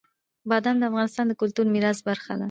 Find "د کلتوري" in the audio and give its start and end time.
1.27-1.69